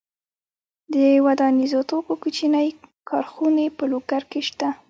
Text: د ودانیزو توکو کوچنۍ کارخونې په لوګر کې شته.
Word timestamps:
د 0.93 0.95
ودانیزو 1.25 1.79
توکو 1.89 2.13
کوچنۍ 2.23 2.67
کارخونې 3.09 3.65
په 3.77 3.83
لوګر 3.91 4.23
کې 4.31 4.41
شته. 4.47 4.67